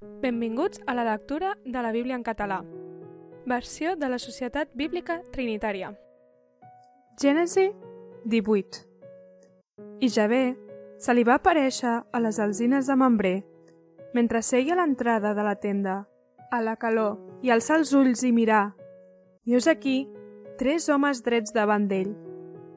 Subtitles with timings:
[0.00, 2.62] Benvinguts a la lectura de la Bíblia en català.
[3.46, 5.94] Versió de la Societat Bíblica Trinitària.
[7.16, 7.70] Gènesi
[8.26, 8.82] 18
[10.00, 10.42] I Javé
[11.00, 13.34] se li va aparèixer a les alzines de Mambré,
[14.12, 15.96] mentre seia a l'entrada de la tenda,
[16.50, 18.74] a la calor, i alçar els ulls i mirar.
[19.48, 20.10] I us aquí
[20.58, 22.12] tres homes drets davant d'ell.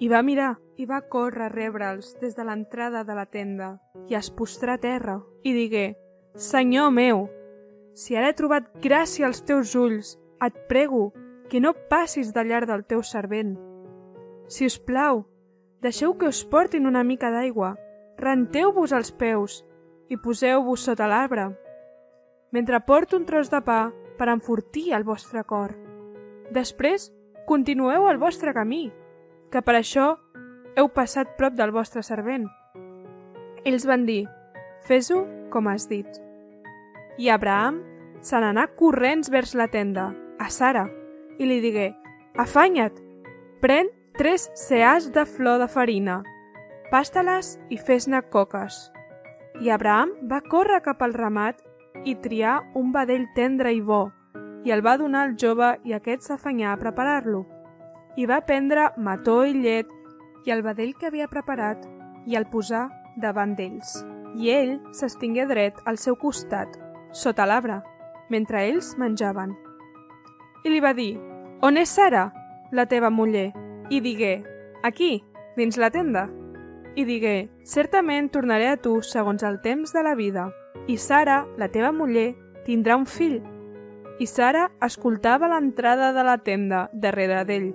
[0.00, 3.78] I va mirar i va córrer a rebre'ls des de l'entrada de la tenda
[4.08, 5.94] i es postrà a terra i digué
[6.36, 7.30] Senyor meu,
[7.96, 11.14] si ara he trobat gràcia als teus ulls, et prego
[11.48, 13.54] que no passis de llarg del teu servent.
[14.52, 15.24] Si us plau,
[15.80, 17.78] deixeu que us portin una mica d'aigua,
[18.20, 19.62] renteu-vos els peus
[20.12, 21.46] i poseu-vos sota l'arbre,
[22.52, 25.72] mentre porto un tros de pa per enfortir el vostre cor.
[26.52, 27.08] Després,
[27.48, 28.90] continueu el vostre camí,
[29.48, 30.18] que per això
[30.76, 32.44] heu passat prop del vostre servent.
[33.64, 34.26] Ells van dir,
[34.84, 36.25] fes-ho com has dit.
[37.18, 37.80] I Abraham
[38.20, 40.86] se n'anà corrents vers la tenda, a Sara,
[41.38, 41.90] i li digué,
[42.36, 42.98] afanya't,
[43.62, 46.22] pren tres sears de flor de farina,
[46.90, 48.90] pasta-les i fes-ne coques.
[49.60, 51.62] I Abraham va córrer cap al ramat
[52.04, 54.10] i triar un vedell tendre i bo,
[54.64, 57.44] i el va donar al jove i aquest s'afanyà a preparar-lo.
[58.16, 59.88] I va prendre mató i llet
[60.46, 61.84] i el vedell que havia preparat
[62.26, 62.88] i el posar
[63.20, 64.02] davant d'ells.
[64.36, 66.74] I ell s'estingué dret al seu costat,
[67.16, 67.80] sota l'arbre,
[68.28, 69.54] mentre ells menjaven.
[70.64, 71.14] I li va dir,
[71.64, 72.28] on és Sara,
[72.72, 73.52] la teva muller?
[73.88, 74.42] I digué,
[74.84, 75.22] aquí,
[75.56, 76.26] dins la tenda.
[76.96, 80.50] I digué, certament tornaré a tu segons el temps de la vida,
[80.86, 82.34] i Sara, la teva muller,
[82.66, 83.40] tindrà un fill.
[84.20, 87.72] I Sara escoltava l'entrada de la tenda darrere d'ell.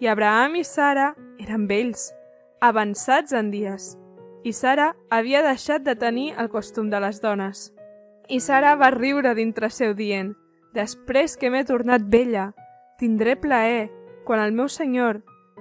[0.00, 2.10] I Abraham i Sara eren vells,
[2.60, 3.94] avançats en dies,
[4.44, 7.70] i Sara havia deixat de tenir el costum de les dones.
[8.28, 10.32] I Sara va riure dintre seu dient,
[10.74, 12.48] després que m'he tornat vella,
[12.98, 13.86] tindré plaer
[14.26, 15.20] quan el meu senyor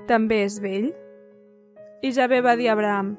[0.09, 0.88] també és vell?
[2.01, 3.12] I Javé va dir a Abraham,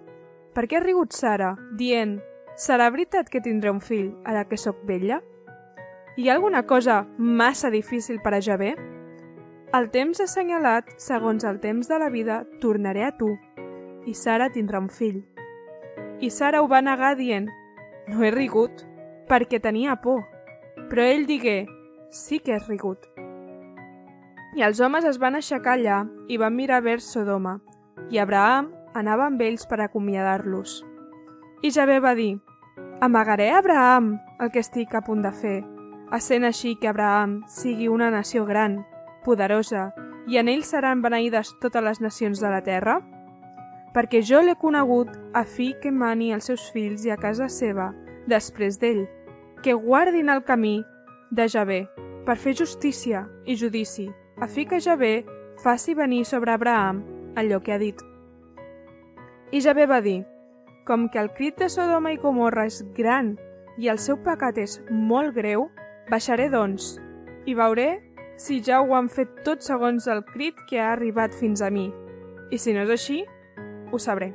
[0.54, 2.16] per què ha rigut Sara, dient,
[2.59, 5.21] serà veritat que tindré un fill ara que sóc vella?
[6.16, 8.72] Hi ha alguna cosa massa difícil per a Javé?
[9.78, 13.31] El temps assenyalat, segons el temps de la vida, tornaré a tu,
[14.10, 15.22] i Sara tindrà un fill.
[16.19, 17.47] I Sara ho va negar dient,
[18.09, 18.85] no he rigut,
[19.28, 20.25] perquè tenia por.
[20.91, 21.66] Però ell digué,
[22.10, 23.06] sí que has rigut.
[24.56, 27.59] I els homes es van aixecar allà i van mirar vers Sodoma,
[28.10, 30.81] i Abraham anava amb ells per acomiadar-los.
[31.62, 32.38] I Javé va dir,
[33.00, 35.59] amagaré a Abraham el que estic a punt de fer,
[36.16, 38.84] essent així que Abraham sigui una nació gran,
[39.25, 39.91] poderosa,
[40.26, 43.00] i en ell seran beneïdes totes les nacions de la terra?
[43.94, 47.92] Perquè jo l'he conegut a fi que mani els seus fills i a casa seva,
[48.26, 49.06] després d'ell,
[49.62, 50.84] que guardin el camí
[51.31, 51.87] de Javé,
[52.26, 54.09] per fer justícia i judici,
[54.42, 55.25] a fi que Javé
[55.62, 57.04] faci venir sobre Abraham
[57.36, 58.00] allò que ha dit.
[59.53, 60.25] I Javé va dir,
[60.86, 63.36] com que el crit de Sodoma i Gomorra és gran
[63.78, 65.69] i el seu pecat és molt greu,
[66.10, 66.97] baixaré doncs,
[67.47, 67.88] i veuré
[68.36, 71.88] si ja ho han fet tot segons el crit que ha arribat fins a mi.
[72.50, 73.22] I si no és així,
[73.92, 74.32] ho sabré.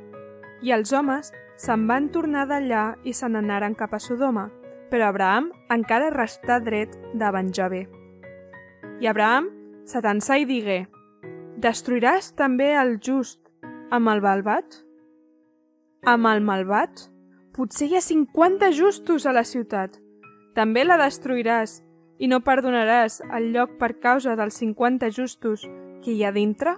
[0.62, 4.48] I els homes se'n van tornar d'allà i se n'anaren cap a Sodoma,
[4.90, 7.86] però Abraham encara restà dret davant Javé.
[9.00, 9.48] I Abraham
[9.88, 10.82] s'atansà i digué,
[11.62, 13.38] Destruiràs també el just
[13.94, 14.80] amb el malvat?
[16.08, 17.04] Amb el malvat?
[17.54, 19.98] Potser hi ha 50 justos a la ciutat.
[20.56, 21.76] També la destruiràs
[22.18, 25.66] i no perdonaràs el lloc per causa dels 50 justos
[26.02, 26.74] que hi ha dintre?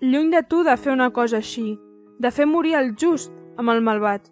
[0.00, 1.74] Lluny de tu de fer una cosa així,
[2.20, 4.26] de fer morir el just amb el malvat,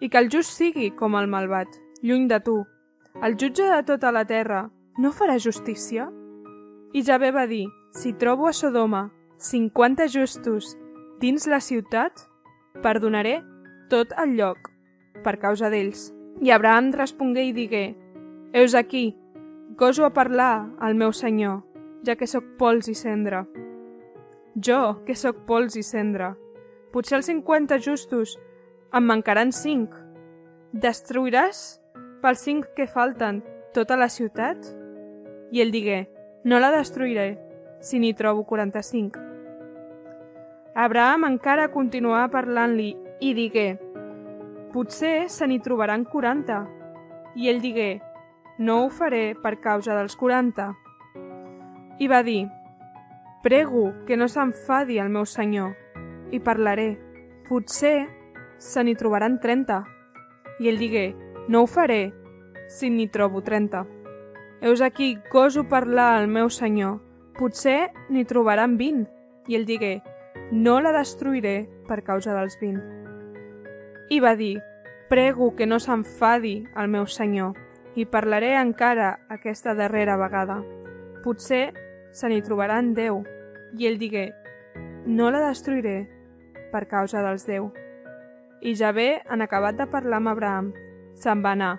[0.00, 1.68] i que el just sigui com el malvat,
[2.04, 2.60] lluny de tu.
[3.24, 4.66] El jutge de tota la terra
[5.00, 6.10] no farà justícia?
[6.92, 9.08] I Javé va dir, si trobo a Sodoma
[9.38, 10.76] 50 justos
[11.20, 12.26] dins la ciutat,
[12.82, 13.40] perdonaré
[13.90, 14.70] tot el lloc,
[15.24, 16.12] per causa d'ells.
[16.42, 17.84] I Abraham respongué i digué,
[18.54, 19.14] Eus aquí,
[19.76, 21.64] Goso a parlar al meu senyor,
[22.06, 23.40] ja que sóc pols i cendra.
[24.54, 26.36] Jo, que sóc pols i cendra.
[26.94, 28.36] Potser els 50 justos
[28.94, 29.96] em mancaran 5.
[30.70, 31.80] Destruiràs
[32.22, 33.40] pels 5 que falten
[33.74, 34.68] tota la ciutat?
[35.50, 36.04] I ell digué,
[36.46, 37.34] no la destruiré,
[37.82, 39.18] si n'hi trobo 45.
[40.86, 43.66] Abraham encara continuava parlant-li i digué,
[44.70, 46.62] potser se n'hi trobaran 40.
[47.34, 47.90] I ell digué,
[48.58, 50.70] no ho faré per causa dels 40.
[51.98, 52.44] I va dir,
[53.42, 55.74] prego que no s'enfadi el meu senyor,
[56.30, 56.92] i parlaré,
[57.48, 58.22] potser
[58.64, 59.84] se n'hi trobaran 30.
[60.58, 61.12] I ell digué,
[61.48, 62.14] no ho faré,
[62.68, 63.84] si n'hi trobo 30.
[64.62, 67.02] Heus aquí, goso parlar al meu senyor.
[67.36, 69.04] Potser n'hi trobaran 20.
[69.48, 69.98] I ell digué,
[70.50, 72.80] no la destruiré per causa dels 20.
[74.08, 74.62] I va dir,
[75.12, 77.52] prego que no s'enfadi el meu senyor
[77.94, 80.62] i parlaré encara aquesta darrera vegada.
[81.22, 81.74] Potser
[82.16, 83.28] se n'hi trobaran 10.
[83.76, 84.30] I ell digué,
[85.04, 85.98] no la destruiré
[86.72, 87.83] per causa dels 10.
[88.64, 90.70] I Javé, en acabat de parlar amb Abraham,
[91.20, 91.74] se'n va anar,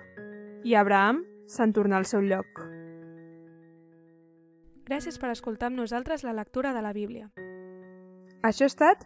[0.62, 2.60] i Abraham se'n tornà al seu lloc.
[4.86, 7.26] Gràcies per escoltar amb nosaltres la lectura de la Bíblia.
[8.46, 9.02] Això ha estat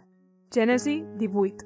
[0.53, 1.65] Gènesi 18.